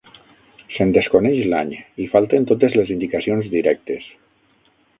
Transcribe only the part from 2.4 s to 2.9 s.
totes les